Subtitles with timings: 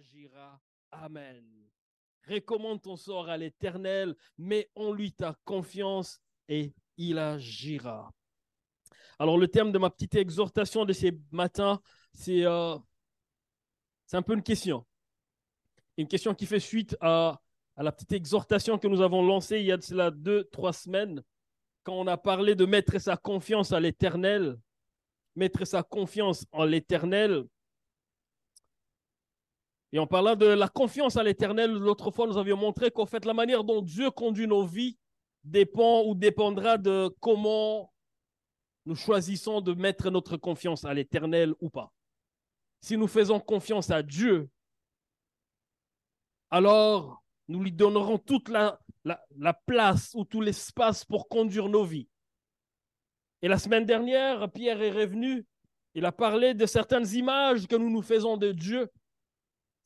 [0.00, 0.58] agira.
[0.92, 1.44] Amen.
[2.26, 8.10] Recommande ton sort à l'Éternel, mets en lui ta confiance et il agira.
[9.18, 11.80] Alors le terme de ma petite exhortation de ces matins,
[12.14, 12.78] c'est euh,
[14.12, 14.86] un peu une question.
[15.96, 17.40] Une question qui fait suite à,
[17.76, 21.22] à la petite exhortation que nous avons lancée il y a deux, trois semaines,
[21.82, 24.58] quand on a parlé de mettre sa confiance à l'Éternel.
[25.36, 27.44] Mettre sa confiance en l'Éternel,
[29.92, 33.24] et en parlant de la confiance à l'éternel, l'autre fois, nous avions montré qu'en fait,
[33.24, 34.96] la manière dont Dieu conduit nos vies
[35.42, 37.92] dépend ou dépendra de comment
[38.86, 41.92] nous choisissons de mettre notre confiance à l'éternel ou pas.
[42.80, 44.48] Si nous faisons confiance à Dieu,
[46.50, 51.84] alors nous lui donnerons toute la, la, la place ou tout l'espace pour conduire nos
[51.84, 52.08] vies.
[53.42, 55.46] Et la semaine dernière, Pierre est revenu,
[55.94, 58.88] il a parlé de certaines images que nous nous faisons de Dieu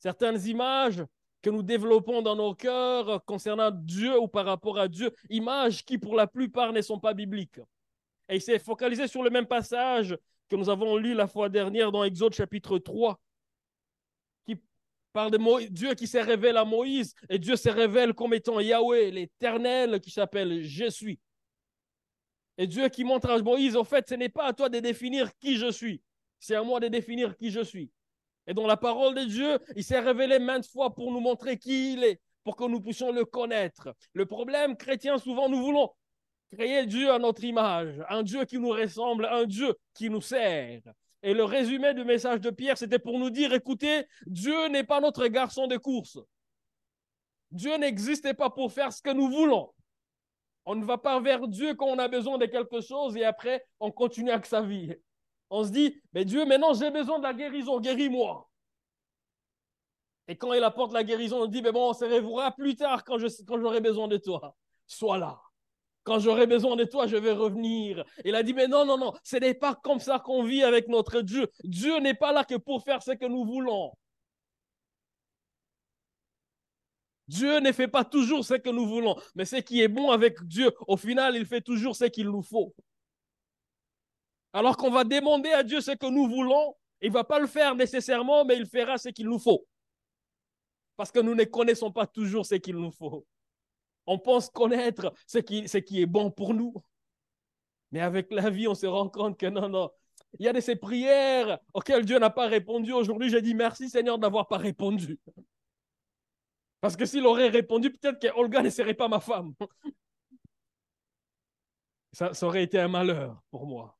[0.05, 1.03] certaines images
[1.41, 5.97] que nous développons dans nos cœurs concernant Dieu ou par rapport à Dieu, images qui
[5.97, 7.59] pour la plupart ne sont pas bibliques.
[8.29, 10.15] Et il s'est focalisé sur le même passage
[10.47, 13.19] que nous avons lu la fois dernière dans Exode chapitre 3,
[14.45, 14.61] qui
[15.11, 19.09] parle de Dieu qui s'est révélé à Moïse, et Dieu se révèle comme étant Yahweh,
[19.09, 21.19] l'éternel qui s'appelle Je suis.
[22.59, 25.35] Et Dieu qui montre à Moïse, en fait, ce n'est pas à toi de définir
[25.39, 26.03] qui je suis,
[26.39, 27.89] c'est à moi de définir qui je suis.
[28.47, 31.93] Et dans la parole de Dieu, il s'est révélé maintes fois pour nous montrer qui
[31.93, 33.93] il est, pour que nous puissions le connaître.
[34.13, 35.91] Le problème chrétien, souvent, nous voulons
[36.51, 40.81] créer Dieu à notre image, un Dieu qui nous ressemble, un Dieu qui nous sert.
[41.23, 45.01] Et le résumé du message de Pierre, c'était pour nous dire, écoutez, Dieu n'est pas
[45.01, 46.19] notre garçon de course.
[47.51, 49.71] Dieu n'existe pas pour faire ce que nous voulons.
[50.65, 53.65] On ne va pas vers Dieu quand on a besoin de quelque chose et après,
[53.79, 54.93] on continue avec sa vie.
[55.49, 58.49] On se dit, mais Dieu, maintenant j'ai besoin de la guérison, guéris-moi.
[60.27, 63.03] Et quand il apporte la guérison, on dit, mais bon, on se reverra plus tard
[63.03, 64.55] quand, quand j'aurai besoin de toi?
[64.87, 65.39] Sois là.
[66.03, 68.03] Quand j'aurai besoin de toi, je vais revenir.
[68.23, 70.87] Il a dit, mais non, non, non, ce n'est pas comme ça qu'on vit avec
[70.87, 71.47] notre Dieu.
[71.63, 73.91] Dieu n'est pas là que pour faire ce que nous voulons.
[77.27, 80.43] Dieu ne fait pas toujours ce que nous voulons, mais ce qui est bon avec
[80.43, 82.75] Dieu, au final, il fait toujours ce qu'il nous faut.
[84.55, 87.45] Alors qu'on va demander à Dieu ce que nous voulons, il ne va pas le
[87.45, 89.67] faire nécessairement, mais il fera ce qu'il nous faut.
[90.95, 93.27] Parce que nous ne connaissons pas toujours ce qu'il nous faut.
[94.05, 96.73] On pense connaître ce qui, est bon pour nous.
[97.91, 99.89] Mais avec la vie, on se rend compte que non, non.
[100.39, 102.93] Il y a de ces prières auxquelles Dieu n'a pas répondu.
[102.93, 105.19] Aujourd'hui, j'ai dit merci Seigneur d'avoir pas répondu.
[106.79, 109.53] Parce que s'il aurait répondu, peut-être qu'Olga ne serait pas ma femme.
[112.13, 113.97] ça aurait été un malheur pour moi.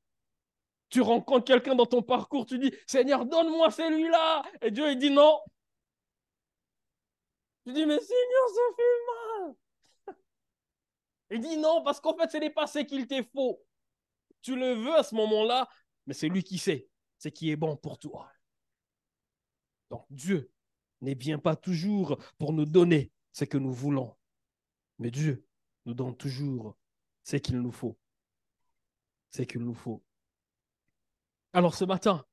[0.95, 4.43] Tu rencontres quelqu'un dans ton parcours, tu dis, Seigneur, donne-moi celui-là.
[4.61, 5.41] Et Dieu, il dit non.
[7.65, 10.15] Tu dis, mais Seigneur, ça fait mal.
[11.31, 13.61] Il dit non, parce qu'en fait, ce n'est pas ce qu'il te faut.
[14.41, 15.67] Tu le veux à ce moment-là,
[16.05, 18.31] mais c'est lui qui sait ce qui est bon pour toi.
[19.89, 20.49] Donc Dieu
[21.01, 24.15] n'est bien pas toujours pour nous donner ce que nous voulons,
[24.97, 25.45] mais Dieu
[25.85, 26.77] nous donne toujours
[27.25, 27.99] ce qu'il nous faut.
[29.31, 30.01] Ce qu'il nous faut.
[31.55, 32.25] Alors ce matin,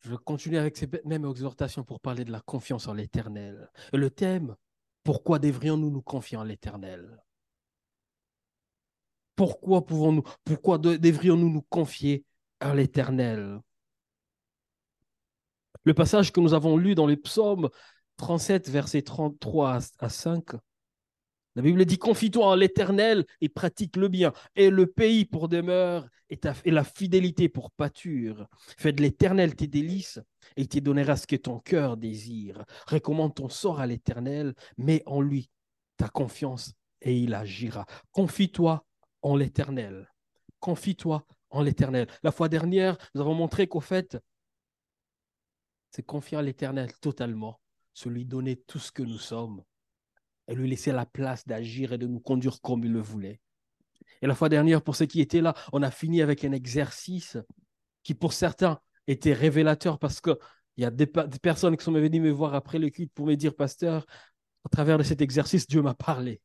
[0.00, 3.70] je vais continuer avec ces mêmes exhortations pour parler de la confiance en l'Éternel.
[3.92, 4.56] Le thème,
[5.04, 7.22] pourquoi devrions-nous nous confier en l'Éternel?
[9.36, 12.24] Pourquoi pouvons-nous, pourquoi devrions-nous nous confier
[12.62, 13.60] en l'Éternel?
[15.84, 17.68] Le passage que nous avons lu dans les psaumes
[18.16, 20.52] 37, versets 33 à 5,
[21.54, 26.08] la Bible dit Confie-toi en l'Éternel et pratique le bien, et le pays pour demeure
[26.30, 26.40] et,
[26.70, 28.48] la fidélité pour pâture.
[28.78, 30.18] Fais de l'Éternel tes délices,
[30.56, 32.64] et il te donnera ce que ton cœur désire.
[32.86, 35.50] Recommande ton sort à l'Éternel, mets en lui
[35.96, 37.84] ta confiance, et il agira.
[38.12, 38.86] Confie-toi
[39.20, 40.10] en l'Éternel.
[40.58, 42.06] Confie-toi en l'Éternel.
[42.22, 44.16] La fois dernière, nous avons montré qu'au fait,
[45.90, 47.60] c'est confier en l'Éternel totalement,
[47.92, 49.62] se lui donner tout ce que nous sommes
[50.48, 53.40] et lui laisser la place d'agir et de nous conduire comme il le voulait.
[54.20, 57.36] Et la fois dernière, pour ceux qui étaient là, on a fini avec un exercice
[58.02, 60.36] qui, pour certains, était révélateur parce qu'il
[60.76, 63.54] y a des, personnes qui sont venues me voir après le culte pour me dire,
[63.54, 64.06] pasteur,
[64.64, 66.40] à travers de cet exercice, Dieu m'a parlé.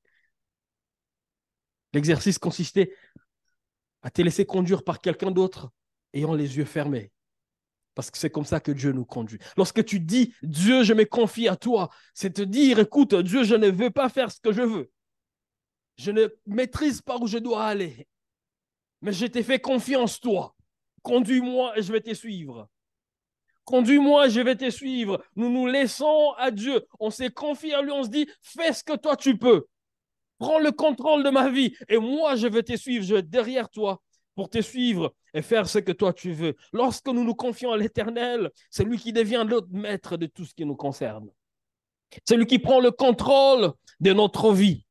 [1.94, 2.94] L'exercice consistait
[4.02, 5.72] à te laisser conduire par quelqu'un d'autre
[6.14, 7.12] ayant les yeux fermés.
[7.98, 9.40] Parce que c'est comme ça que Dieu nous conduit.
[9.58, 13.56] Lorsque tu dis, Dieu, je me confie à toi, c'est te dire, écoute, Dieu, je
[13.56, 14.92] ne veux pas faire ce que je veux.
[15.98, 18.08] Je ne maîtrise pas où je dois aller.
[19.02, 20.56] Mais je t'ai fait confiance, toi.
[21.02, 22.70] Conduis-moi et je vais te suivre.
[23.66, 25.24] Conduis-moi, je vais te suivre.
[25.36, 26.86] Nous nous laissons à Dieu.
[27.00, 29.66] On s'est confié à lui, on se dit, fais ce que toi tu peux.
[30.38, 33.72] Prends le contrôle de ma vie et moi je vais te suivre, je vais derrière
[33.72, 34.04] toi
[34.38, 36.56] pour te suivre et faire ce que toi tu veux.
[36.72, 40.54] Lorsque nous nous confions à l'Éternel, c'est lui qui devient notre maître de tout ce
[40.54, 41.28] qui nous concerne.
[42.24, 44.86] C'est lui qui prend le contrôle de notre vie.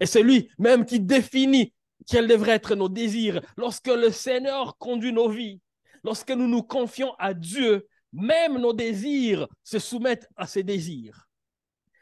[0.00, 1.72] Et c'est lui même qui définit
[2.06, 3.40] quels devraient être nos désirs.
[3.56, 5.58] Lorsque le Seigneur conduit nos vies,
[6.04, 11.26] lorsque nous nous confions à Dieu, même nos désirs se soumettent à ses désirs.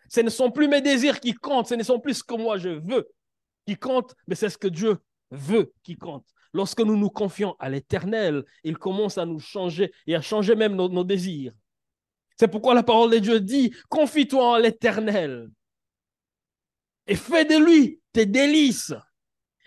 [0.09, 2.59] Ce ne sont plus mes désirs qui comptent, ce ne sont plus ce que moi
[2.59, 3.09] je veux
[3.69, 4.99] qui compte, mais c'est ce que Dieu
[5.31, 6.27] veut qui compte.
[6.53, 10.75] Lorsque nous nous confions à l'Éternel, il commence à nous changer et à changer même
[10.75, 11.53] nos, désirs.
[12.39, 15.49] C'est pourquoi la parole de Dieu dit, confie-toi en l'Éternel
[17.07, 18.93] et fais de lui tes délices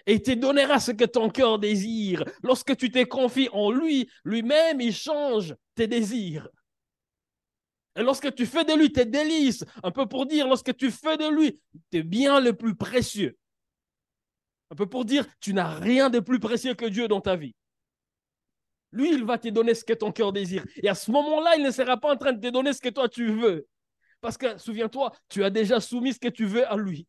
[0.05, 2.25] et il te donnera ce que ton cœur désire.
[2.41, 6.49] Lorsque tu te confies en lui, lui-même, il change tes désirs.
[7.95, 11.15] Et lorsque tu fais de lui tes délices, un peu pour dire, lorsque tu fais
[11.15, 13.37] de lui tes biens le plus précieux,
[14.73, 17.53] un peu pour dire, tu n'as rien de plus précieux que Dieu dans ta vie.
[18.91, 20.65] Lui, il va te donner ce que ton cœur désire.
[20.81, 22.89] Et à ce moment-là, il ne sera pas en train de te donner ce que
[22.89, 23.67] toi tu veux.
[24.19, 27.07] Parce que, souviens-toi, tu as déjà soumis ce que tu veux à lui.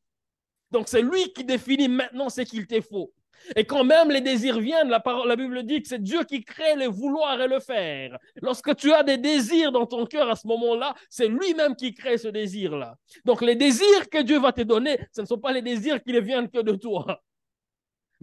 [0.72, 3.14] Donc c'est lui qui définit maintenant ce qu'il te faut.
[3.56, 6.86] Et quand même les désirs viennent, la, Bible dit que c'est Dieu qui crée le
[6.86, 8.18] vouloir et le faire.
[8.42, 12.18] Lorsque tu as des désirs dans ton cœur à ce moment-là, c'est lui-même qui crée
[12.18, 12.96] ce désir-là.
[13.24, 16.12] Donc les désirs que Dieu va te donner, ce ne sont pas les désirs qui
[16.12, 17.22] ne viennent que de toi.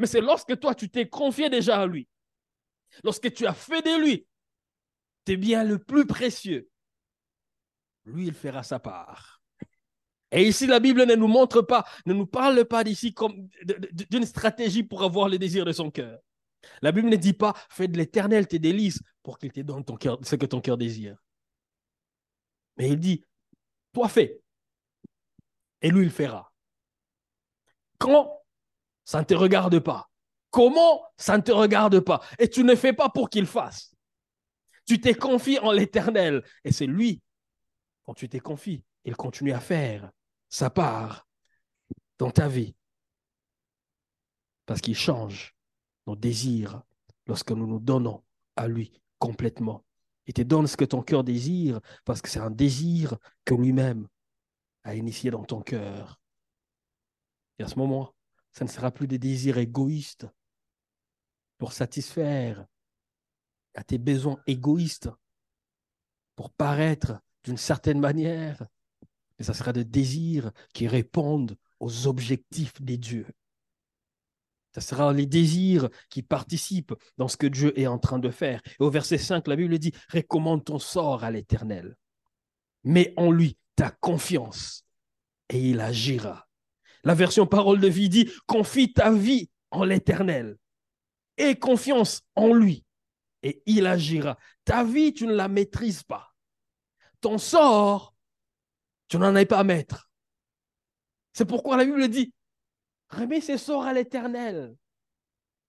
[0.01, 2.09] Mais c'est lorsque toi, tu t'es confié déjà à lui.
[3.03, 4.27] Lorsque tu as fait de lui
[5.25, 6.67] tes biens le plus précieux,
[8.05, 9.43] lui, il fera sa part.
[10.31, 13.47] Et ici, la Bible ne nous montre pas, ne nous parle pas d'ici comme
[14.09, 16.19] d'une stratégie pour avoir les désirs de son cœur.
[16.81, 19.97] La Bible ne dit pas, fais de l'éternel tes délices pour qu'il te donne ton
[19.97, 21.15] cœur, ce que ton cœur désire.
[22.77, 23.23] Mais il dit,
[23.93, 24.41] toi fais,
[25.83, 26.51] et lui il fera.
[27.99, 28.40] Quand
[29.11, 30.09] ça ne te regarde pas.
[30.51, 32.21] Comment ça ne te regarde pas?
[32.39, 33.93] Et tu ne fais pas pour qu'il fasse.
[34.85, 36.45] Tu t'es confié en l'éternel.
[36.63, 37.21] Et c'est lui,
[38.05, 40.09] quand tu t'es confié, il continue à faire
[40.47, 41.27] sa part
[42.19, 42.73] dans ta vie.
[44.65, 45.57] Parce qu'il change
[46.07, 46.81] nos désirs
[47.27, 48.23] lorsque nous nous donnons
[48.55, 49.83] à lui complètement.
[50.25, 54.07] Il te donne ce que ton cœur désire parce que c'est un désir que lui-même
[54.85, 56.21] a initié dans ton cœur.
[57.59, 58.15] Et à ce moment,
[58.51, 60.27] ça ne sera plus des désirs égoïstes
[61.57, 62.65] pour satisfaire
[63.75, 65.09] à tes besoins égoïstes,
[66.35, 68.65] pour paraître d'une certaine manière,
[69.37, 73.27] mais ça sera des désirs qui répondent aux objectifs des dieux.
[74.73, 78.61] Ce sera les désirs qui participent dans ce que Dieu est en train de faire.
[78.79, 81.97] Et au verset 5, la Bible dit, recommande ton sort à l'Éternel.
[82.83, 84.85] Mets en lui ta confiance
[85.49, 86.47] et il agira.
[87.03, 90.57] La version parole de vie dit, confie ta vie en l'Éternel.
[91.37, 92.83] et confiance en lui
[93.43, 94.37] et il agira.
[94.63, 96.33] Ta vie, tu ne la maîtrises pas.
[97.19, 98.13] Ton sort,
[99.07, 100.09] tu n'en as pas à mettre.
[101.33, 102.33] C'est pourquoi la Bible dit,
[103.09, 104.75] remets ses sorts à l'éternel.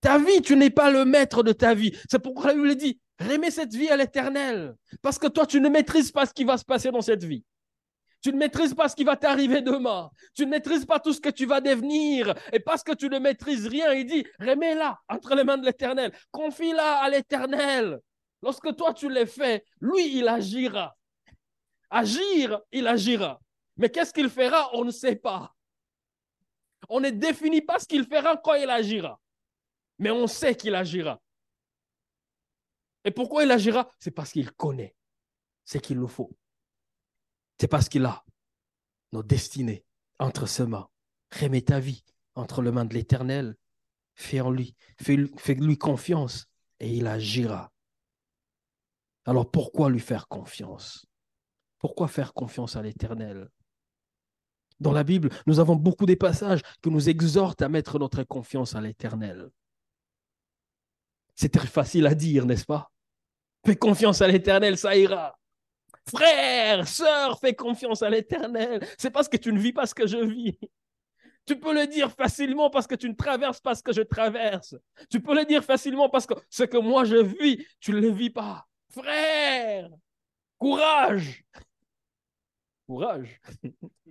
[0.00, 1.96] Ta vie, tu n'es pas le maître de ta vie.
[2.10, 4.74] C'est pourquoi la Bible dit, remets cette vie à l'éternel.
[5.00, 7.44] Parce que toi, tu ne maîtrises pas ce qui va se passer dans cette vie.
[8.22, 10.08] Tu ne maîtrises pas ce qui va t'arriver demain.
[10.34, 12.34] Tu ne maîtrises pas tout ce que tu vas devenir.
[12.52, 16.16] Et parce que tu ne maîtrises rien, il dit, remets-la entre les mains de l'éternel.
[16.30, 17.98] Confie-la à l'éternel.
[18.40, 20.96] Lorsque toi, tu l'as fait, lui, il agira.
[21.90, 23.40] Agir, il agira.
[23.76, 24.70] Mais qu'est-ce qu'il fera?
[24.74, 25.52] On ne sait pas.
[26.88, 29.18] On ne définit pas ce qu'il fera quand il agira.
[29.98, 31.20] Mais on sait qu'il agira.
[33.04, 33.88] Et pourquoi il agira?
[33.98, 34.94] C'est parce qu'il connaît
[35.64, 36.30] ce qu'il nous faut.
[37.62, 38.24] C'est parce qu'il a
[39.12, 39.84] nos destinées
[40.18, 40.88] entre ses mains.
[41.30, 42.02] Remets ta vie
[42.34, 43.54] entre les mains de l'Éternel.
[44.16, 46.46] Fais en lui, fais-lui confiance
[46.80, 47.70] et il agira.
[49.26, 51.06] Alors pourquoi lui faire confiance?
[51.78, 53.48] Pourquoi faire confiance à l'Éternel?
[54.80, 58.74] Dans la Bible, nous avons beaucoup de passages qui nous exhortent à mettre notre confiance
[58.74, 59.52] à l'Éternel.
[61.36, 62.90] C'est très facile à dire, n'est-ce pas?
[63.64, 65.38] Fais confiance à l'Éternel, ça ira.
[66.08, 68.86] Frère, sœur, fais confiance à l'Éternel.
[68.98, 70.58] C'est parce que tu ne vis pas ce que je vis.
[71.44, 74.76] Tu peux le dire facilement parce que tu ne traverses pas ce que je traverse.
[75.10, 78.10] Tu peux le dire facilement parce que ce que moi je vis, tu ne le
[78.10, 78.66] vis pas.
[78.90, 79.90] Frère,
[80.58, 81.44] courage.
[82.86, 83.40] Courage.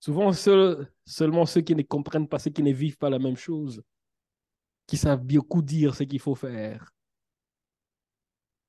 [0.00, 3.82] Souvent, seulement ceux qui ne comprennent pas, ceux qui ne vivent pas la même chose,
[4.86, 6.95] qui savent beaucoup dire ce qu'il faut faire.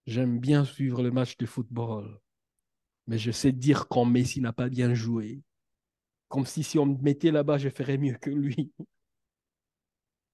[0.07, 2.21] J'aime bien suivre le match de football,
[3.07, 5.43] mais je sais dire quand Messi n'a pas bien joué.
[6.29, 8.71] Comme si si on me mettait là-bas, je ferais mieux que lui.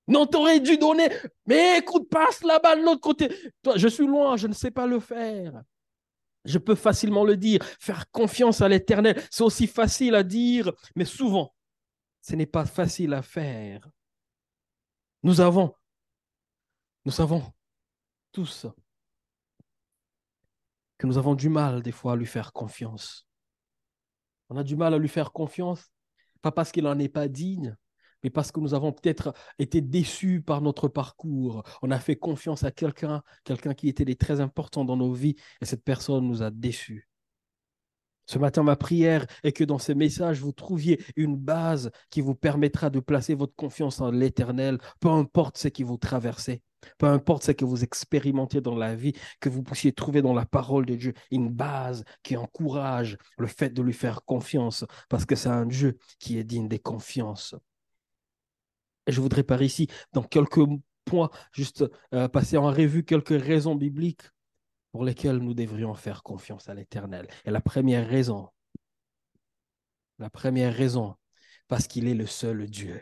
[0.07, 1.09] Non, t'aurais dû donner.
[1.47, 3.29] Mais écoute, passe balle de l'autre côté.
[3.75, 5.63] Je suis loin, je ne sais pas le faire.
[6.45, 7.63] Je peux facilement le dire.
[7.79, 11.55] Faire confiance à l'éternel, c'est aussi facile à dire, mais souvent,
[12.21, 13.89] ce n'est pas facile à faire.
[15.23, 15.73] Nous avons,
[17.05, 17.43] nous savons
[18.33, 18.67] tous
[21.07, 23.27] nous avons du mal des fois à lui faire confiance.
[24.49, 25.91] On a du mal à lui faire confiance,
[26.41, 27.75] pas parce qu'il n'en est pas digne,
[28.23, 31.63] mais parce que nous avons peut-être été déçus par notre parcours.
[31.81, 35.65] On a fait confiance à quelqu'un, quelqu'un qui était très important dans nos vies, et
[35.65, 37.09] cette personne nous a déçus.
[38.25, 42.35] Ce matin, ma prière est que dans ces messages, vous trouviez une base qui vous
[42.35, 46.61] permettra de placer votre confiance en l'Éternel, peu importe ce qui vous traversez,
[46.97, 50.45] peu importe ce que vous expérimentez dans la vie, que vous puissiez trouver dans la
[50.45, 55.35] parole de Dieu une base qui encourage le fait de lui faire confiance, parce que
[55.35, 57.55] c'est un Dieu qui est digne des confiances.
[59.05, 60.61] Et je voudrais par ici, dans quelques
[61.03, 64.23] points, juste euh, passer en revue quelques raisons bibliques
[64.93, 67.27] pour lesquelles nous devrions faire confiance à l'Éternel.
[67.45, 68.47] Et la première raison,
[70.19, 71.15] la première raison,
[71.67, 73.01] parce qu'il est le seul Dieu.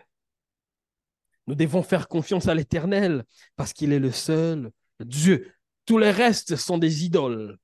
[1.48, 3.26] Nous devons faire confiance à l'Éternel
[3.58, 4.72] parce qu'il est le seul
[5.02, 5.52] Dieu.
[5.86, 7.58] Tous les restes sont des idoles.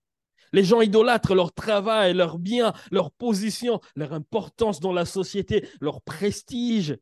[0.52, 6.02] Les gens idolâtrent leur travail, leur bien, leur position, leur importance dans la société, leur
[6.02, 6.98] prestige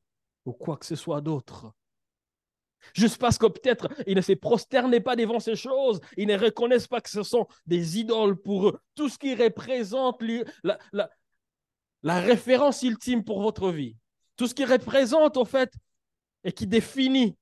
[0.45, 1.73] ou quoi que ce soit d'autre.
[2.93, 6.87] Juste parce que peut-être ils ne se prosternaient pas devant ces choses, ils ne reconnaissent
[6.87, 8.79] pas que ce sont des idoles pour eux.
[8.95, 10.21] Tout ce qui représente
[10.63, 13.97] la, référence ultime pour votre vie,
[14.35, 15.73] tout ce qui représente au fait
[16.43, 17.35] et qui définit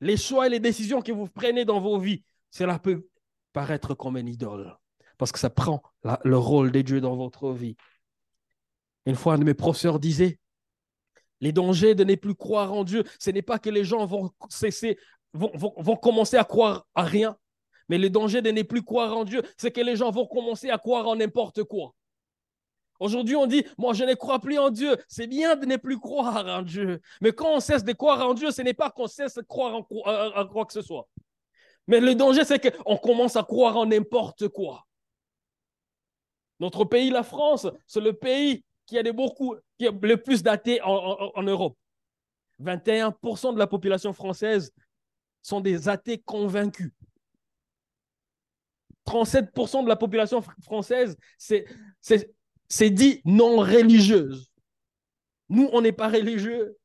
[0.00, 3.06] les choix et les décisions que vous prenez dans vos vies, cela peut
[3.52, 4.76] paraître comme une idole
[5.20, 5.82] parce que ça prend
[6.24, 7.76] le rôle des dieux dans votre vie.
[9.04, 10.39] Une fois, un de mes professeurs disait
[11.40, 14.30] les dangers de ne plus croire en Dieu, ce n'est pas que les gens vont
[14.48, 14.98] cesser,
[15.32, 17.36] vont, vont, commencer à croire à rien.
[17.88, 20.70] Mais le danger de ne plus croire en Dieu, c'est que les gens vont commencer
[20.70, 21.94] à croire en n'importe quoi.
[23.00, 24.96] Aujourd'hui, on dit, moi, je ne crois plus en Dieu.
[25.08, 27.00] C'est bien de ne plus croire en Dieu.
[27.22, 29.74] Mais quand on cesse de croire en Dieu, ce n'est pas qu'on cesse de croire
[29.74, 31.08] en, quoi que ce soit.
[31.86, 34.86] Mais le danger, c'est qu'on commence à croire en n'importe quoi.
[36.60, 40.80] Notre pays, la France, c'est le pays qui a beaucoup, qui a le plus d'athées
[40.82, 41.78] en, Europe.
[42.60, 44.72] 21% de la population française
[45.42, 46.90] sont des athées convaincus.
[49.06, 54.50] 37% de la population française, c'est dit non religieuse.
[55.48, 56.76] Nous, on n'est pas religieux.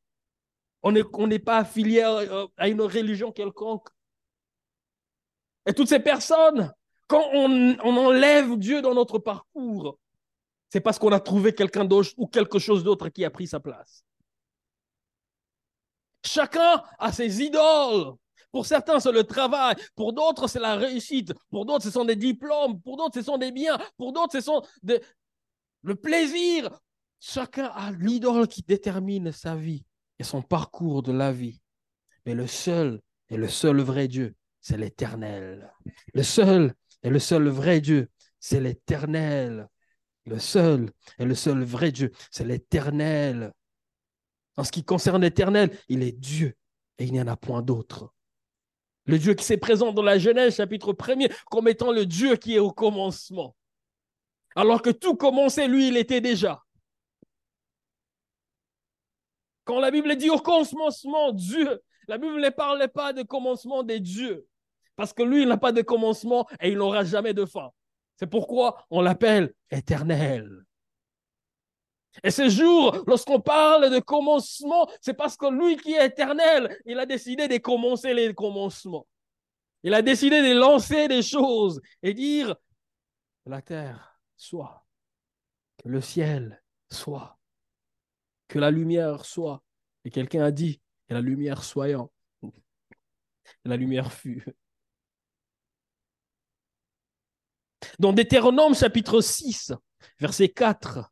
[0.83, 3.89] On n'est pas affilié à, une religion quelconque.
[5.65, 6.71] Et toutes ces personnes,
[7.07, 9.97] quand on enlève Dieu dans notre parcours,
[10.75, 13.61] c'est parce qu'on a trouvé quelqu'un d'autre ou quelque chose d'autre qui a pris sa
[13.61, 14.03] place.
[16.21, 18.13] Chacun a ses idoles.
[18.51, 19.77] Pour certains, c'est le travail.
[19.95, 21.31] Pour d'autres, c'est la réussite.
[21.49, 22.81] Pour d'autres, ce sont des diplômes.
[22.81, 23.77] Pour d'autres, ce sont des biens.
[23.95, 26.77] Pour d'autres, ce sont le plaisir.
[27.21, 29.85] Chacun a l'idole qui détermine sa vie
[30.19, 31.61] et son parcours de la vie.
[32.25, 35.73] Mais le seul et le seul vrai Dieu, c'est l'éternel.
[36.13, 38.09] Le seul et le seul vrai Dieu,
[38.41, 39.69] c'est l'éternel.
[40.25, 43.53] Le seul et le seul vrai Dieu, c'est l'éternel.
[44.57, 46.55] En ce qui concerne l'éternel, il est Dieu
[46.97, 48.13] et il n'y en a point d'autre.
[49.05, 52.55] Le Dieu qui s'est présent dans la Genèse, chapitre 1er, comme étant le Dieu qui
[52.55, 53.55] est au commencement.
[54.55, 56.63] Alors que tout commençait, lui, il était déjà.
[59.65, 63.99] Quand la Bible dit au commencement, Dieu, la Bible ne parle pas de commencement des
[63.99, 64.47] dieux.
[64.95, 67.71] Parce que lui, il n'a pas de commencement et il n'aura jamais de fin.
[68.17, 70.65] C'est pourquoi on l'appelle éternel.
[72.23, 76.97] Et ce jour, lorsqu'on parle de commencement, c'est parce que lui qui est éternel, il
[76.99, 79.05] a décidé de commencer les commencements.
[79.83, 82.55] Il a décidé de lancer des choses et dire
[83.43, 84.85] que la terre soit,
[85.77, 87.37] que le ciel soit,
[88.47, 89.61] que la lumière soit.
[90.05, 92.11] Et quelqu'un a dit, que la lumière soyant.
[92.43, 94.43] Et la lumière fut.
[97.99, 99.73] Dans Deutéronome chapitre 6,
[100.19, 101.11] verset 4,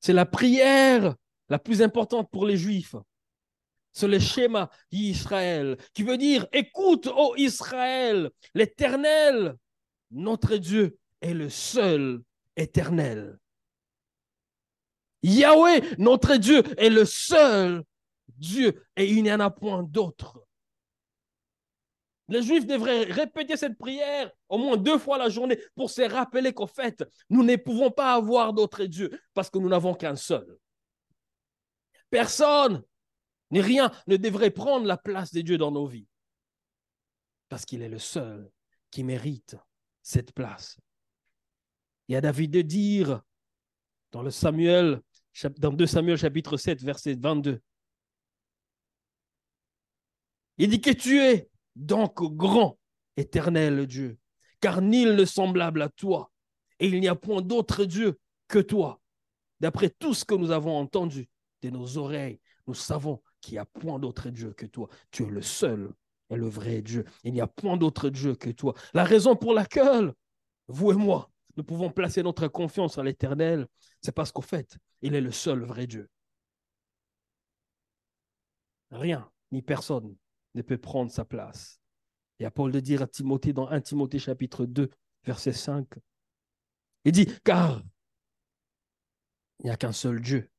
[0.00, 1.14] c'est la prière
[1.48, 2.96] la plus importante pour les Juifs.
[3.92, 9.56] C'est le schéma d'Israël, qui veut dire, écoute, ô Israël, l'Éternel,
[10.10, 12.22] notre Dieu, est le seul
[12.56, 13.38] éternel.
[15.22, 17.84] Yahweh, notre Dieu, est le seul
[18.28, 20.42] Dieu, et il n'y en a point d'autre.
[22.28, 26.52] Les Juifs devraient répéter cette prière au moins deux fois la journée pour se rappeler
[26.52, 30.58] qu'au fait, nous ne pouvons pas avoir d'autre Dieu parce que nous n'avons qu'un seul.
[32.10, 32.82] Personne,
[33.50, 36.06] ni rien, ne devrait prendre la place de Dieu dans nos vies
[37.52, 38.50] parce qu'il est le seul
[38.90, 39.56] qui mérite
[40.02, 40.78] cette place.
[42.08, 43.20] Il y a David de dire
[44.10, 45.02] dans le Samuel,
[45.58, 47.60] dans 2 Samuel chapitre 7, verset 22.
[50.56, 52.78] Il dit que tu es donc grand,
[53.16, 54.18] éternel Dieu,
[54.60, 56.30] car nul ne semblable à toi,
[56.78, 59.00] et il n'y a point d'autre Dieu que toi.
[59.60, 61.28] D'après tout ce que nous avons entendu
[61.62, 64.88] de nos oreilles, nous savons qu'il n'y a point d'autre Dieu que toi.
[65.10, 65.92] Tu es le seul
[66.30, 67.04] et le vrai Dieu.
[67.24, 68.74] Il n'y a point d'autre Dieu que toi.
[68.94, 70.12] La raison pour laquelle,
[70.68, 73.66] vous et moi, nous pouvons placer notre confiance en l'Éternel,
[74.00, 76.08] c'est parce qu'au fait, il est le seul vrai Dieu.
[78.90, 80.16] Rien ni personne
[80.54, 81.80] ne peut prendre sa place.
[82.38, 84.90] Y a Paul de dire à Timothée dans 1 Timothée chapitre 2,
[85.24, 85.86] verset 5,
[87.04, 87.82] il dit, car
[89.58, 90.50] il n'y a qu'un seul Dieu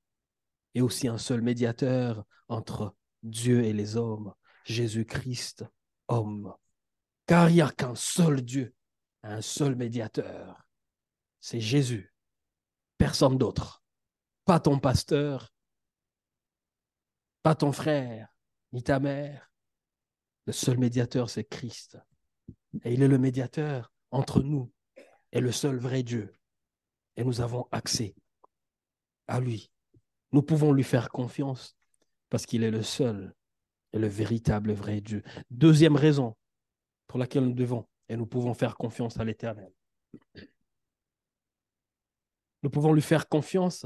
[0.76, 4.34] et aussi un seul médiateur entre Dieu et les hommes,
[4.66, 5.66] Jésus-Christ,
[6.08, 6.54] homme.
[7.26, 8.74] Car il n'y a qu'un seul Dieu,
[9.24, 10.68] un seul médiateur,
[11.40, 12.14] c'est Jésus,
[12.98, 13.84] personne d'autre.
[14.46, 15.54] Pas ton pasteur,
[17.44, 18.36] pas ton frère,
[18.74, 19.53] ni ta mère.
[20.46, 21.98] Le seul médiateur, c'est Christ.
[22.84, 24.72] Et il est le médiateur entre nous
[25.32, 26.34] et le seul vrai Dieu.
[27.16, 28.16] Et nous avons accès
[29.28, 29.72] à lui.
[30.32, 31.78] Nous pouvons lui faire confiance
[32.30, 33.34] parce qu'il est le seul
[33.94, 35.24] et le véritable vrai Dieu.
[35.52, 36.36] Deuxième raison
[37.08, 39.72] pour laquelle nous devons et nous pouvons faire confiance à l'Éternel.
[42.64, 43.86] Nous pouvons lui faire confiance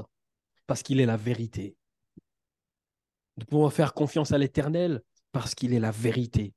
[0.66, 1.76] parce qu'il est la vérité.
[3.36, 5.02] Nous pouvons faire confiance à l'Éternel
[5.38, 6.52] parce qu'il est la vérité.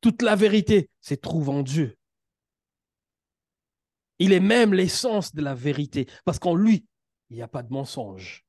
[0.00, 1.98] Toute la vérité se trouve en Dieu.
[4.20, 6.86] Il est même l'essence de la vérité, parce qu'en lui,
[7.30, 8.44] il n'y a pas de mensonge.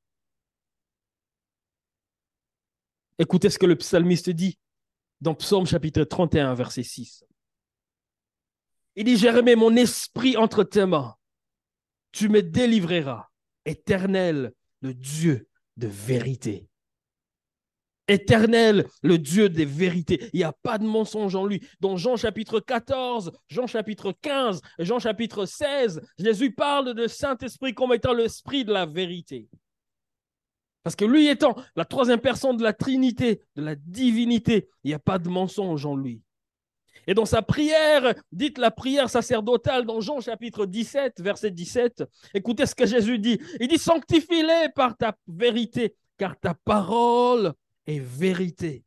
[3.18, 4.60] Écoutez ce que le psalmiste dit
[5.20, 7.24] dans Psaume chapitre 31, verset 6.
[8.94, 11.16] Il dit, j'ai remis mon esprit entre tes mains
[12.12, 13.28] tu me délivreras,
[13.64, 16.70] éternel, le Dieu de vérité.
[18.08, 20.28] Éternel, le Dieu des vérités.
[20.32, 21.60] Il n'y a pas de mensonge en lui.
[21.80, 27.92] Dans Jean chapitre 14, Jean chapitre 15, Jean chapitre 16, Jésus parle de Saint-Esprit comme
[27.92, 29.48] étant l'esprit de la vérité.
[30.84, 34.94] Parce que lui étant la troisième personne de la Trinité, de la divinité, il n'y
[34.94, 36.22] a pas de mensonge en lui.
[37.08, 42.66] Et dans sa prière, dites la prière sacerdotale dans Jean chapitre 17, verset 17, écoutez
[42.66, 43.40] ce que Jésus dit.
[43.60, 47.52] Il dit, sanctifie-les par ta vérité, car ta parole
[47.86, 48.84] est vérité.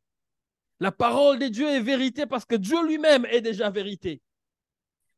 [0.80, 4.22] La parole de Dieu est vérité parce que Dieu lui-même est déjà vérité.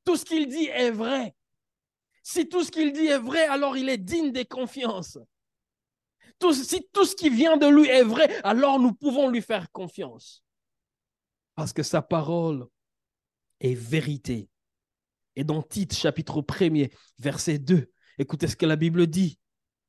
[0.04, 1.36] Tout ce qu'il dit est vrai.
[2.24, 5.17] Si tout ce qu'il dit est vrai, alors il est digne de confiance.
[6.54, 10.44] si tout ce qui vient de lui est vrai, alors nous pouvons lui faire confiance.
[11.56, 12.67] Parce que sa parole
[13.60, 14.50] et vérité.
[15.36, 19.39] Et dans Tite, chapitre 1er, verset 2, écoutez ce que la Bible dit.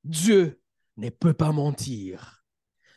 [0.04, 0.60] Dieu
[0.96, 2.41] ne peut pas mentir.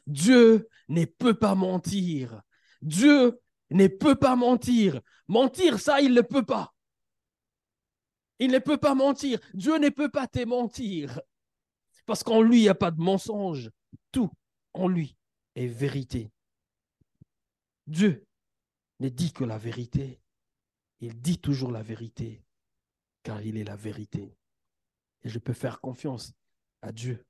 [0.08, 2.42] Dieu ne peut pas mentir.
[2.82, 3.40] Dieu
[3.72, 5.02] ne peut pas mentir.
[5.28, 6.74] Mentir, ça, il ne peut pas.
[8.40, 9.40] Il ne peut pas mentir.
[9.54, 11.20] Dieu ne peut pas te mentir.
[12.06, 13.72] Parce qu'en lui, il n'y a pas de mensonge.
[14.12, 14.32] Tout
[14.74, 15.18] en lui
[15.56, 16.32] est vérité.
[17.88, 18.26] Dieu
[19.00, 20.20] ne dit que la vérité.
[21.00, 22.42] Il dit toujours la vérité,
[23.22, 24.38] car il est la vérité.
[25.24, 26.34] Et je peux faire confiance
[26.82, 27.26] à Dieu,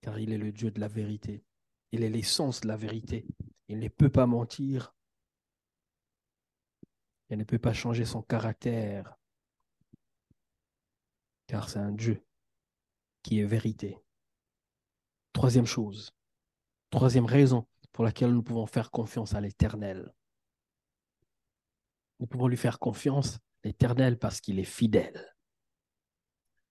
[0.00, 1.44] car il est le Dieu de la vérité.
[1.92, 3.26] Il est l'essence de la vérité.
[3.68, 4.94] Il ne peut pas mentir.
[7.28, 9.16] Il ne peut pas changer son caractère,
[11.48, 12.24] car c'est un Dieu
[13.22, 13.98] qui est vérité.
[15.32, 16.12] Troisième chose,
[16.90, 20.14] troisième raison pour laquelle nous pouvons faire confiance à l'Éternel.
[22.20, 25.35] Nous pouvons lui faire confiance, l'Éternel, parce qu'il est fidèle.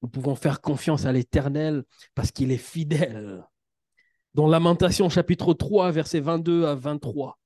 [0.05, 3.43] Nous pouvons faire confiance à l'Éternel parce qu'il est fidèle.
[4.35, 7.39] Dans Lamentation chapitre 3, versets 22 à 23,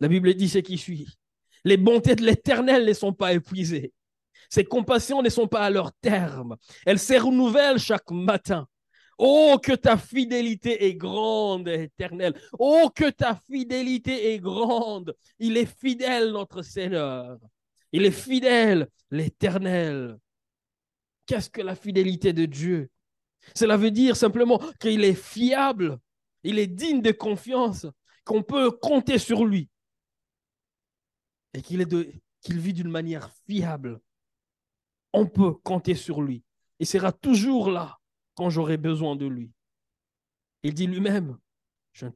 [0.00, 1.18] la Bible dit ce qui suit.
[1.62, 3.92] Les bontés de l'Éternel ne sont pas épuisées.
[4.48, 6.56] Ses compassions ne sont pas à leur terme.
[6.86, 8.66] Elles se renouvellent chaque matin.
[9.18, 12.32] Oh, que ta fidélité est grande, éternelle.
[12.58, 15.14] Oh, que ta fidélité est grande.
[15.38, 17.36] Il est fidèle, notre Seigneur.
[17.92, 20.16] Il est fidèle, l'éternel.
[21.30, 22.90] Qu'est-ce que la fidélité de Dieu?
[23.54, 26.00] Cela veut dire simplement qu'il est fiable,
[26.42, 27.86] il est digne de confiance,
[28.24, 29.70] qu'on peut compter sur lui.
[31.54, 34.00] et qu'il vit d'une manière fiable,
[35.12, 36.42] on peut compter sur lui.
[36.80, 38.00] Il sera toujours là
[38.34, 39.52] quand j'aurai besoin de lui.
[40.64, 41.38] Il dit lui-même,
[41.92, 42.10] je ne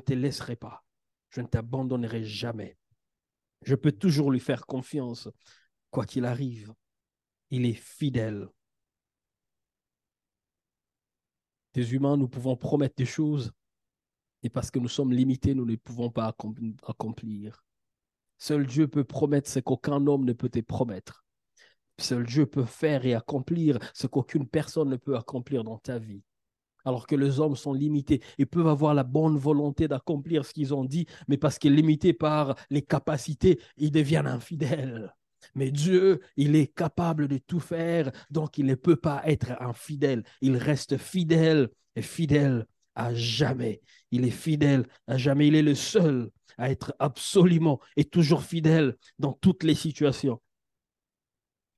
[0.00, 0.84] te laisserai pas,
[1.28, 2.76] je ne t'abandonnerai jamais.
[3.62, 5.28] Je peux toujours lui faire confiance,
[5.92, 6.74] quoi qu'il arrive.
[7.50, 8.48] Il est fidèle.
[11.74, 13.52] Des humains, nous pouvons promettre des choses,
[14.42, 16.34] et parce que nous sommes limités, nous ne pouvons pas
[16.86, 17.64] accomplir.
[18.38, 21.24] Seul Dieu peut promettre ce qu'aucun homme ne peut te promettre.
[21.98, 26.22] Seul Dieu peut faire et accomplir ce qu'aucune personne ne peut accomplir dans ta vie.
[26.84, 28.22] Alors que les hommes sont limités.
[28.38, 31.76] Ils peuvent avoir la bonne volonté d'accomplir ce qu'ils ont dit, mais parce qu'ils sont
[31.76, 35.12] limités par les capacités, ils deviennent infidèles.
[35.54, 40.24] Mais Dieu, il est capable de tout faire, donc il ne peut pas être infidèle.
[40.40, 43.80] Il reste fidèle et fidèle à jamais.
[44.10, 45.48] Il est fidèle à jamais.
[45.48, 50.40] Il est le seul à être absolument et toujours fidèle dans toutes les situations.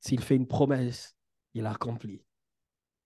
[0.00, 1.14] S'il fait une promesse,
[1.54, 2.24] il accomplit.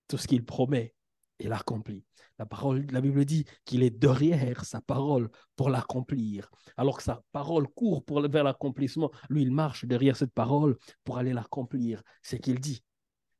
[0.07, 0.95] Tout ce qu'il promet,
[1.39, 2.05] il accomplit.
[2.37, 6.49] La parole, la Bible dit qu'il est derrière sa parole pour l'accomplir.
[6.75, 11.17] Alors que sa parole court pour, vers l'accomplissement, lui, il marche derrière cette parole pour
[11.17, 12.03] aller l'accomplir.
[12.21, 12.83] C'est qu'il dit.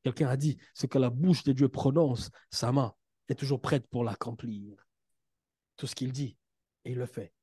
[0.03, 2.93] Quelqu'un a dit, ce que la bouche de Dieu prononce, sa main
[3.27, 4.85] est toujours prête pour l'accomplir.
[5.77, 6.37] Tout ce qu'il dit,
[6.85, 7.33] il le fait.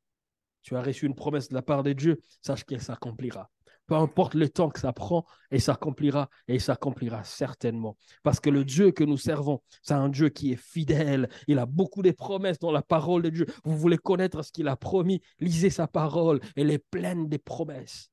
[0.62, 3.50] Tu as reçu une promesse de la part de Dieu, sache qu'elle s'accomplira
[3.92, 7.98] peu importe le temps que ça prend, et s'accomplira, et s'accomplira certainement.
[8.22, 11.28] Parce que le Dieu que nous servons, c'est un Dieu qui est fidèle.
[11.46, 13.44] Il a beaucoup de promesses dans la parole de Dieu.
[13.64, 16.40] Vous voulez connaître ce qu'il a promis, lisez sa parole.
[16.56, 18.10] Elle est pleine de promesses.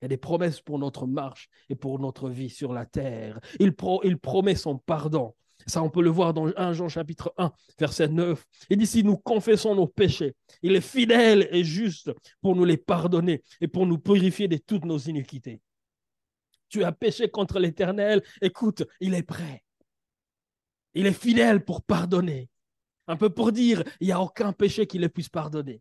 [0.00, 3.38] Il y a des promesses pour notre marche et pour notre vie sur la terre.
[3.60, 5.34] Il, il promet son pardon.
[5.66, 8.44] Ça, on peut le voir dans 1 Jean chapitre 1, verset 9.
[8.70, 12.76] Il dit, si nous confessons nos péchés, il est fidèle et juste pour nous les
[12.76, 15.60] pardonner et pour nous purifier de toutes nos iniquités.
[16.68, 19.62] Tu as péché contre l'Éternel, écoute, il est prêt.
[20.94, 22.48] Il est fidèle pour pardonner.
[23.06, 25.80] Un peu pour dire, il n'y a aucun péché qui le puisse pardonner.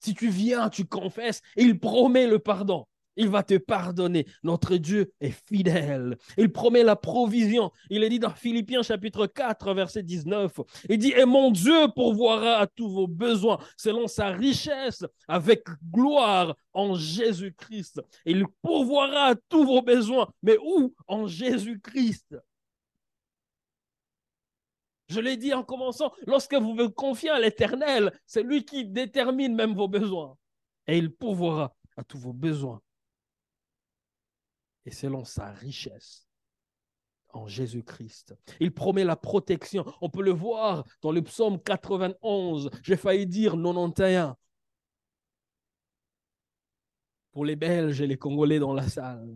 [0.00, 2.86] Si tu viens, tu confesses, il promet le pardon.
[3.18, 4.26] Il va te pardonner.
[4.44, 6.16] Notre Dieu est fidèle.
[6.36, 7.72] Il promet la provision.
[7.90, 10.60] Il est dit dans Philippiens chapitre 4, verset 19.
[10.88, 16.54] Il dit, et mon Dieu pourvoira à tous vos besoins selon sa richesse avec gloire
[16.72, 18.00] en Jésus-Christ.
[18.24, 20.28] Il pourvoira à tous vos besoins.
[20.44, 20.94] Mais où?
[21.08, 22.36] En Jésus-Christ.
[25.08, 29.56] Je l'ai dit en commençant, lorsque vous vous confiez à l'Éternel, c'est lui qui détermine
[29.56, 30.36] même vos besoins.
[30.86, 32.80] Et il pourvoira à tous vos besoins
[34.88, 36.26] et selon sa richesse
[37.34, 38.34] en Jésus-Christ.
[38.58, 39.84] Il promet la protection.
[40.00, 42.70] On peut le voir dans le psaume 91.
[42.82, 44.34] J'ai failli dire 91.
[47.32, 49.28] Pour les Belges et les Congolais dans la salle.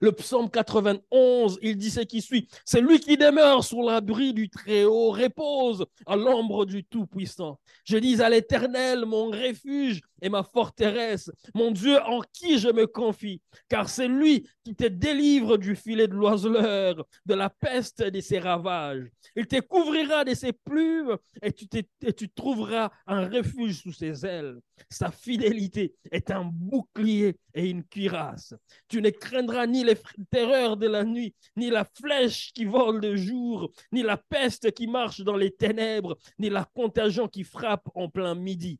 [0.00, 2.48] Le psaume 91, il dit ce qui suit.
[2.64, 7.58] C'est lui qui demeure sous l'abri du Très-Haut, repose à l'ombre du Tout-Puissant.
[7.84, 12.86] Je dis à l'Éternel, mon refuge et ma forteresse, mon Dieu en qui je me
[12.86, 18.10] confie, car c'est lui qui te délivre du filet de l'oiseleur, de la peste et
[18.10, 19.08] de ses ravages.
[19.36, 21.66] Il te couvrira de ses plumes et tu,
[22.02, 24.58] et tu trouveras un refuge sous ses ailes.
[24.88, 28.54] Sa fidélité est un bouclier et une cuirasse.
[28.88, 29.96] Tu ne craindras ni les
[30.30, 34.86] terreurs de la nuit, ni la flèche qui vole de jour, ni la peste qui
[34.86, 38.78] marche dans les ténèbres, ni la contagion qui frappe en plein midi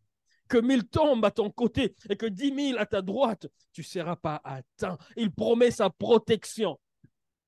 [0.50, 3.86] que mille tombent à ton côté et que dix mille à ta droite, tu ne
[3.86, 4.98] seras pas atteint.
[5.16, 6.78] Il promet sa protection.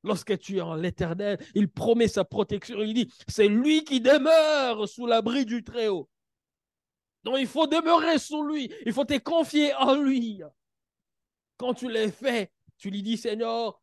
[0.04, 2.80] Lorsque tu es en l'éternel, il promet sa protection.
[2.80, 6.08] Il dit, c'est lui qui demeure sous l'abri du Très-Haut.
[7.24, 8.72] Donc il faut demeurer sous lui.
[8.84, 10.42] Il faut te confier en lui.
[11.56, 13.80] Quand tu l'as fait, tu lui dis, Seigneur,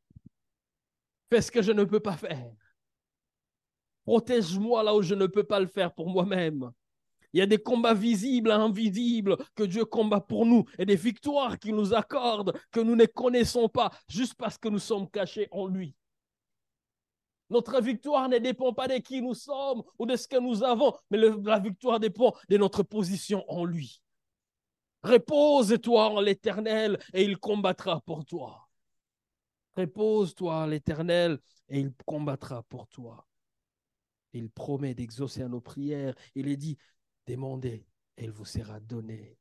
[1.29, 2.51] fais ce que je ne peux pas faire.
[4.03, 6.71] Protège-moi là où je ne peux pas le faire pour moi-même.
[7.31, 10.95] Il y a des combats visibles et invisibles que Dieu combat pour nous et des
[10.95, 15.47] victoires qu'il nous accorde que nous ne connaissons pas juste parce que nous sommes cachés
[15.51, 15.95] en lui.
[17.49, 20.93] Notre victoire ne dépend pas de qui nous sommes ou de ce que nous avons,
[21.09, 24.01] mais la victoire dépend de notre position en lui.
[25.03, 28.67] Repose-toi en l'Éternel et il combattra pour toi.
[29.75, 33.25] Repose-toi en l'Éternel et il combattra pour toi.
[34.33, 36.15] Il promet d'exaucer nos prières.
[36.35, 36.77] Il est dit,
[37.25, 37.85] Demandez
[38.17, 39.38] et il vous sera donné.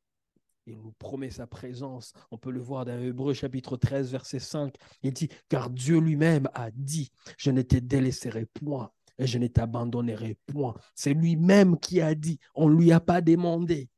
[0.68, 2.12] Il nous promet sa présence.
[2.30, 4.74] On peut le voir dans Hébreu chapitre 13, verset 5.
[5.02, 9.46] Il dit, car Dieu lui-même a dit, je ne te délaisserai point et je ne
[9.46, 10.74] t'abandonnerai point.
[10.94, 13.88] C'est lui-même qui a dit, on ne lui a pas demandé.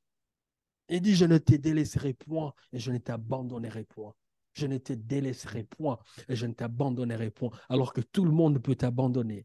[0.88, 4.14] Il dit, je ne te délaisserai point et je ne t'abandonnerai point.
[4.52, 8.60] Je ne te délaisserai point et je ne t'abandonnerai point, alors que tout le monde
[8.60, 9.44] peut t'abandonner.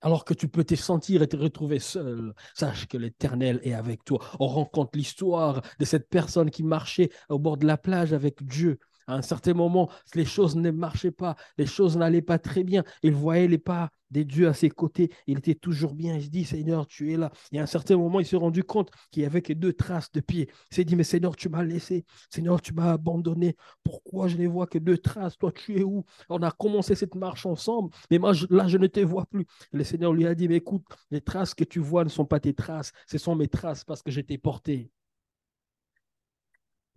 [0.00, 4.04] Alors que tu peux te sentir et te retrouver seul, sache que l'Éternel est avec
[4.04, 4.20] toi.
[4.38, 8.78] On rencontre l'histoire de cette personne qui marchait au bord de la plage avec Dieu
[9.08, 12.84] à un certain moment, les choses ne marchaient pas, les choses n'allaient pas très bien.
[13.02, 15.10] Il voyait les pas des dieux à ses côtés.
[15.26, 16.16] Il était toujours bien.
[16.16, 17.30] Il se dit, Seigneur, tu es là.
[17.52, 20.12] Et à un certain moment, il s'est rendu compte qu'il y avait que deux traces
[20.12, 20.48] de pieds.
[20.70, 22.04] Il s'est dit, mais Seigneur, tu m'as laissé.
[22.30, 23.56] Seigneur, tu m'as abandonné.
[23.82, 25.36] Pourquoi je ne vois que deux traces?
[25.38, 26.04] Toi, tu es où?
[26.28, 29.46] On a commencé cette marche ensemble, mais moi, là, je ne te vois plus.
[29.72, 32.40] le Seigneur lui a dit, mais écoute, les traces que tu vois ne sont pas
[32.40, 34.90] tes traces, ce sont mes traces parce que je t'ai porté.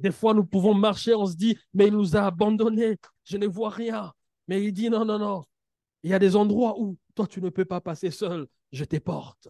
[0.02, 3.46] Des fois, nous pouvons marcher, on se dit, mais il nous a abandonnés, je ne
[3.46, 4.12] vois rien.
[4.48, 5.44] Mais il dit, non, non, non.
[6.02, 9.50] Il y a des endroits où toi, tu ne peux pas passer seul, je t'éporte.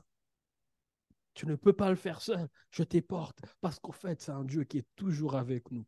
[1.34, 3.40] Tu ne peux pas le faire seul, je t'éporte.
[3.62, 5.86] Parce qu'au fait, c'est un Dieu qui est toujours avec nous.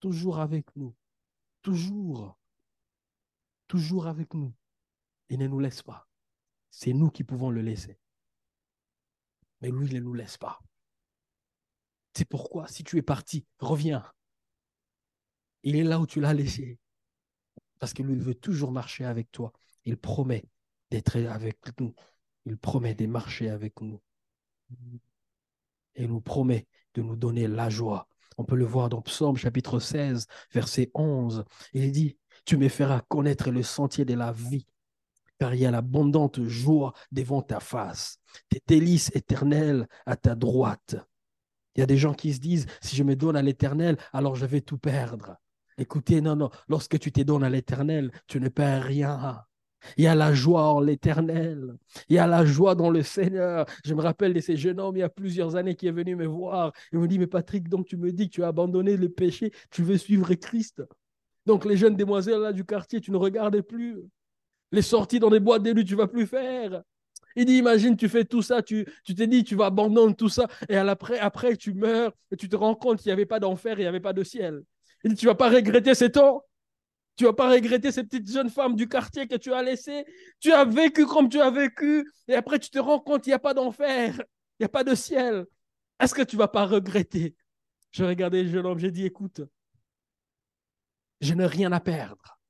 [0.00, 0.94] Toujours avec nous.
[1.60, 2.38] Toujours.
[3.68, 4.54] Toujours avec nous.
[5.28, 6.08] Il ne nous laisse pas.
[6.70, 7.98] C'est nous qui pouvons le laisser.
[9.60, 10.58] Mais lui, il ne nous laisse pas.
[12.14, 14.04] C'est pourquoi, si tu es parti, reviens.
[15.62, 16.78] Il est là où tu l'as laissé.
[17.78, 19.52] Parce que lui, veut toujours marcher avec toi.
[19.84, 20.44] Il promet
[20.90, 21.94] d'être avec nous.
[22.44, 24.00] Il promet de marcher avec nous.
[25.94, 28.08] Et il nous promet de nous donner la joie.
[28.38, 31.44] On peut le voir dans Psaume chapitre 16, verset 11.
[31.74, 34.66] Il dit, tu me feras connaître le sentier de la vie,
[35.38, 40.96] car il y a l'abondante joie devant ta face, tes délices éternelles à ta droite.
[41.74, 44.36] Il y a des gens qui se disent, si je me donne à l'éternel, alors
[44.36, 45.36] je vais tout perdre.
[45.78, 49.42] Écoutez, non, non, lorsque tu te donnes à l'éternel, tu ne perds rien.
[49.96, 51.76] Il y a la joie en l'éternel.
[52.08, 53.66] Il y a la joie dans le Seigneur.
[53.84, 56.14] Je me rappelle de ces jeunes hommes il y a plusieurs années qui est venu
[56.14, 56.72] me voir.
[56.92, 59.52] Il me dit, mais Patrick, donc tu me dis que tu as abandonné le péché,
[59.70, 60.82] tu veux suivre Christ.
[61.46, 63.98] Donc les jeunes demoiselles là du quartier, tu ne regardes plus.
[64.70, 66.82] Les sorties dans les boîtes d'élu, tu vas plus faire.
[67.36, 70.28] Il dit, imagine, tu fais tout ça, tu, tu te dis, tu vas abandonner tout
[70.28, 73.40] ça, et après, après, tu meurs, et tu te rends compte qu'il n'y avait pas
[73.40, 74.62] d'enfer, il n'y avait pas de ciel.
[75.04, 76.44] Il dit, tu vas pas regretter ces temps
[77.16, 80.04] tu vas pas regretter ces petites jeunes femmes du quartier que tu as laissées.
[80.40, 82.10] Tu as vécu comme tu as vécu.
[82.28, 84.14] Et après, tu te rends compte qu'il n'y a pas d'enfer.
[84.58, 85.46] Il n'y a pas de ciel.
[86.00, 87.36] Est-ce que tu vas pas regretter?
[87.90, 89.42] Je regardais le jeune homme, j'ai dit, écoute,
[91.20, 92.40] je n'ai rien à perdre.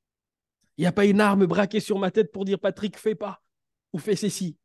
[0.79, 3.43] Il n'y a pas une arme braquée sur ma tête pour dire, Patrick, fais pas
[3.93, 4.57] ou fais ceci.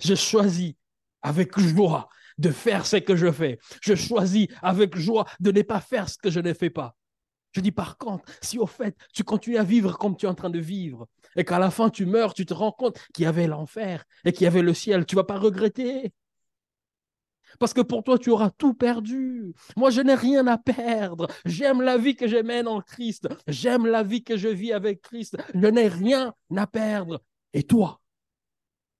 [0.00, 0.74] Je choisis
[1.22, 3.58] avec joie de faire ce que je fais.
[3.80, 6.96] Je choisis avec joie de ne pas faire ce que je ne fais pas.
[7.52, 10.34] Je dis par contre, si au fait tu continues à vivre comme tu es en
[10.34, 13.26] train de vivre et qu'à la fin tu meurs, tu te rends compte qu'il y
[13.26, 16.12] avait l'enfer et qu'il y avait le ciel, tu vas pas regretter.
[17.60, 19.54] Parce que pour toi, tu auras tout perdu.
[19.76, 21.28] Moi, je n'ai rien à perdre.
[21.44, 23.28] J'aime la vie que je mène en Christ.
[23.46, 25.36] J'aime la vie que je vis avec Christ.
[25.54, 27.22] Je n'ai rien à perdre.
[27.52, 28.00] Et toi,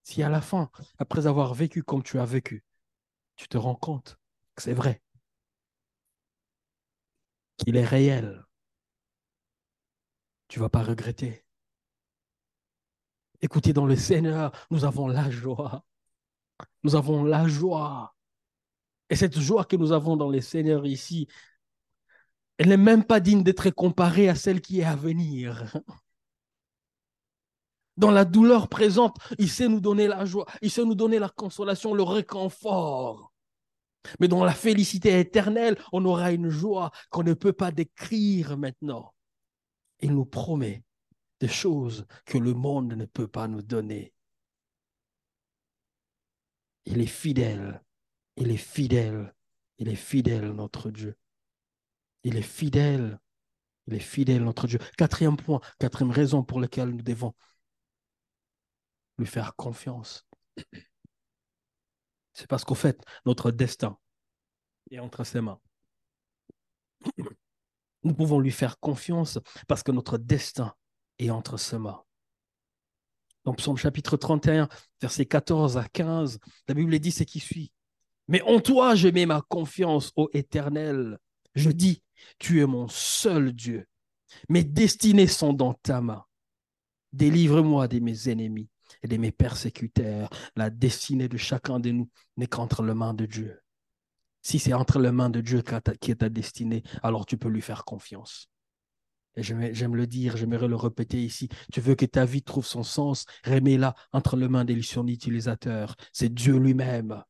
[0.05, 2.64] si à la fin, après avoir vécu comme tu as vécu,
[3.37, 4.19] tu te rends compte
[4.55, 5.03] que c'est vrai,
[7.57, 8.45] qu'il est réel,
[10.49, 11.45] tu vas pas regretter.
[13.40, 15.85] Écoutez, dans le Seigneur, nous avons la joie.
[16.83, 18.14] Nous avons la joie.
[19.11, 21.29] Et cette joie que nous avons dans le Seigneur ici,
[22.59, 25.73] elle n'est même pas digne d'être comparée à celle qui est à venir.
[27.97, 31.29] Dans la douleur présente, il sait nous donner la joie, il sait nous donner la
[31.29, 33.33] consolation, le réconfort.
[34.21, 39.15] Mais dans la félicité éternelle, on aura une joie qu'on ne peut pas décrire maintenant.
[40.01, 40.83] Il nous promet
[41.41, 44.13] des choses que le monde ne peut pas nous donner.
[46.85, 47.83] Il est fidèle,
[48.37, 49.35] il est fidèle,
[49.79, 51.17] il est fidèle, notre Dieu.
[52.25, 53.19] Il est fidèle,
[53.87, 54.79] il est fidèle, notre Dieu.
[54.99, 57.35] Quatrième point, quatrième raison pour laquelle nous devons
[59.18, 60.27] lui faire confiance.
[62.33, 63.96] C'est parce qu'au fait, notre destin
[64.90, 65.61] est entre ses mains.
[68.03, 70.74] Nous pouvons lui faire confiance parce que notre destin
[71.18, 72.03] est entre ses mains.
[73.44, 74.68] Dans Psaume chapitre 31,
[75.00, 77.72] versets 14 à 15, la Bible dit ce qui suit.
[78.27, 81.18] Mais en toi, je mets ma confiance, ô Éternel.
[81.55, 82.03] Je dis,
[82.38, 83.87] tu es mon seul Dieu.
[84.48, 86.24] Mes destinées sont dans ta main.
[87.12, 88.68] Délivre-moi de mes ennemis
[89.03, 90.31] et de mes persécuteurs.
[90.57, 93.61] La destinée de chacun de nous n'est qu'entre les mains de Dieu.
[94.43, 95.63] Si c'est entre les mains de Dieu
[96.01, 98.51] qui est ta destinée, alors tu peux lui faire confiance.
[99.37, 101.49] Et j'aime le dire, j'aimerais le répéter ici.
[101.73, 105.97] Tu veux que ta vie trouve son sens, remets-la entre les mains de son utilisateur.
[106.13, 107.23] C'est Dieu lui-même.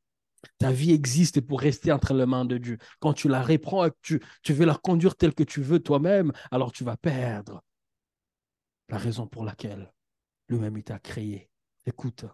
[0.59, 2.79] Ta vie existe pour rester entre les mains de Dieu.
[3.01, 5.79] Quand tu la reprends et que tu, tu veux la conduire telle que tu veux
[5.79, 7.63] toi-même, alors tu vas perdre
[8.91, 9.91] la raison pour laquelle
[10.49, 11.49] lui-même t'a créé.
[11.87, 12.25] Écoute,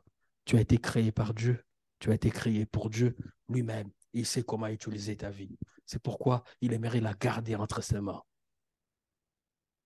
[0.44, 1.64] tu as été créé par Dieu,
[1.98, 3.16] tu as été créé pour Dieu
[3.48, 3.90] lui-même.
[4.12, 5.56] Il sait comment utiliser ta vie.
[5.86, 8.22] C'est pourquoi il aimerait la garder entre ses mains.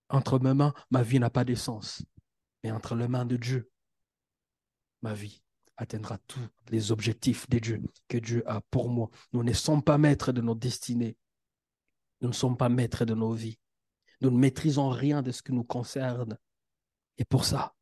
[0.09, 2.05] Entre mes mains, ma vie n'a pas d'essence.
[2.63, 3.71] Mais entre les mains de Dieu,
[5.03, 5.43] ma vie
[5.77, 9.11] atteindra tous les objectifs de Dieu que Dieu a pour moi.
[9.33, 11.17] Nous ne sommes pas maîtres de nos destinées.
[12.21, 13.59] Nous ne sommes pas maîtres de nos vies.
[14.21, 16.39] Nous ne maîtrisons rien de ce qui nous concerne.
[17.19, 17.75] Et pour ça,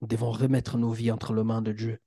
[0.00, 2.00] nous devons remettre nos vies entre les mains de Dieu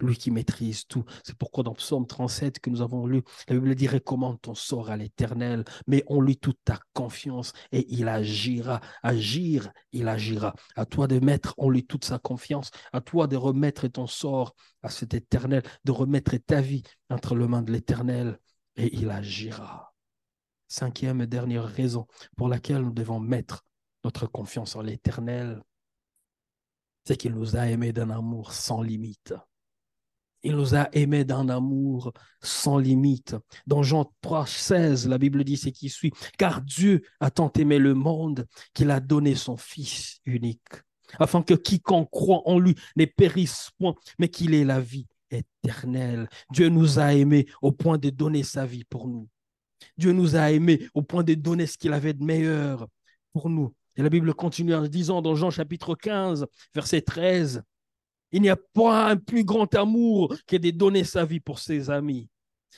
[0.00, 1.04] lui qui maîtrise tout.
[1.24, 4.90] C'est pourquoi dans Psaume 37 que nous avons lu, la Bible dit recommande ton sort
[4.90, 8.80] à l'Éternel, mais on lui toute ta confiance et il agira.
[9.02, 10.54] Agir, il agira.
[10.76, 14.54] À toi de mettre en lui toute sa confiance, à toi de remettre ton sort
[14.82, 18.38] à cet Éternel, de remettre ta vie entre les mains de l'Éternel
[18.76, 19.92] et il agira.
[20.68, 23.64] Cinquième et dernière raison pour laquelle nous devons mettre
[24.04, 25.62] notre confiance en l'Éternel,
[27.08, 29.32] c'est qu'il nous a aimés d'un amour sans limite.
[30.42, 33.34] Il nous a aimés d'un amour sans limite.
[33.66, 36.12] Dans Jean 3, 16, la Bible dit ce qui suit.
[36.36, 40.68] Car Dieu a tant aimé le monde qu'il a donné son Fils unique,
[41.18, 46.28] afin que quiconque croit en lui ne périsse point, mais qu'il ait la vie éternelle.
[46.50, 49.30] Dieu nous a aimés au point de donner sa vie pour nous.
[49.96, 52.86] Dieu nous a aimés au point de donner ce qu'il avait de meilleur
[53.32, 53.74] pour nous.
[53.98, 57.64] Et la Bible continue en disant dans Jean chapitre 15, verset 13,
[58.30, 61.90] il n'y a pas un plus grand amour que de donner sa vie pour ses
[61.90, 62.28] amis.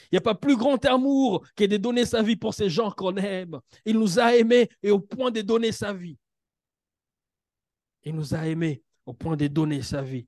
[0.04, 2.90] Il n'y a pas plus grand amour que de donner sa vie pour ces gens
[2.90, 3.60] qu'on aime.
[3.84, 6.16] Il nous a aimés et au point de donner sa vie.
[8.02, 10.26] Il nous a aimés au point de donner sa vie.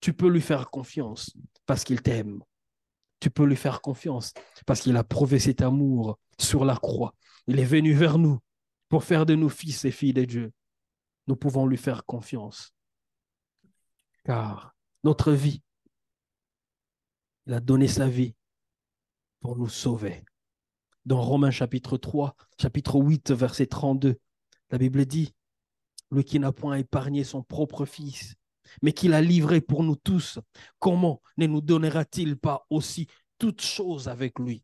[0.00, 2.42] Tu peux lui faire confiance parce qu'il t'aime.
[3.20, 4.32] Tu peux lui faire confiance
[4.64, 7.14] parce qu'il a prouvé cet amour sur la croix.
[7.46, 8.38] Il est venu vers nous
[8.94, 10.52] pour faire de nous fils et filles de Dieu.
[11.26, 12.72] Nous pouvons lui faire confiance
[14.22, 15.64] car notre vie,
[17.48, 18.36] il a donné sa vie
[19.40, 20.24] pour nous sauver.
[21.06, 24.16] Dans Romains chapitre 3, chapitre 8, verset 32,
[24.70, 25.34] la Bible dit,
[26.12, 28.36] lui qui n'a point épargné son propre fils,
[28.80, 30.38] mais qui l'a livré pour nous tous,
[30.78, 34.62] comment ne nous donnera-t-il pas aussi toutes choses avec lui?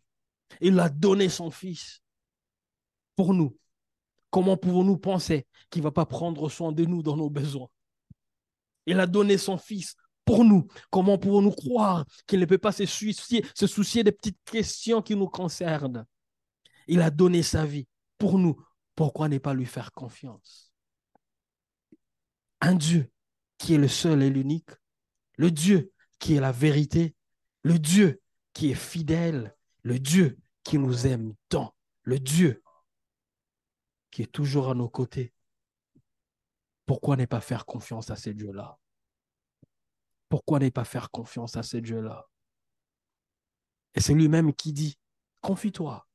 [0.60, 2.00] Il a donné son fils
[3.16, 3.56] pour nous.
[4.30, 7.68] Comment pouvons-nous penser qu'il ne va pas prendre soin de nous dans nos besoins?
[8.86, 10.66] Il a donné son Fils pour nous.
[10.90, 13.42] Comment pouvons-nous croire qu'il ne peut pas se soucier,
[14.02, 16.06] des petites questions qui nous concernent?
[16.86, 17.86] Il a donné sa vie
[18.18, 18.56] pour nous.
[18.94, 20.72] Pourquoi ne pas lui faire confiance?
[22.60, 23.10] Un Dieu
[23.58, 24.70] qui est le seul et l'unique,
[25.36, 27.14] le Dieu qui est la vérité,
[27.62, 28.20] le Dieu
[28.52, 32.62] qui est fidèle, le Dieu qui nous aime tant, le Dieu
[34.11, 35.33] qui est toujours à nos côtés,
[36.87, 38.79] pourquoi ne pas faire confiance à ces dieux-là?
[40.29, 42.29] Pourquoi ne pas faire confiance à ces dieux-là?
[43.94, 44.99] Et c'est lui-même qui dit,
[45.40, 46.07] confie-toi.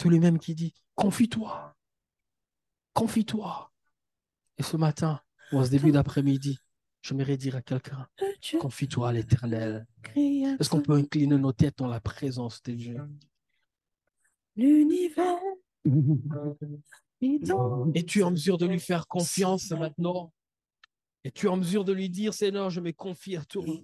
[0.00, 1.76] C'est lui-même qui dit, confie-toi.
[2.92, 3.72] Confie-toi.
[4.58, 5.20] Et ce matin,
[5.52, 6.58] ou en ce début d'après-midi,
[7.02, 8.08] je j'aimerais dire à quelqu'un,
[8.60, 9.86] confie-toi à l'éternel.
[10.16, 13.00] Est-ce qu'on peut incliner nos têtes dans la présence de Dieu
[14.56, 15.38] L'univers
[15.86, 16.54] euh,
[17.94, 20.32] es-tu en mesure de lui faire confiance maintenant?
[21.24, 23.74] Es-tu en mesure de lui dire, Seigneur, je me confie à tout toi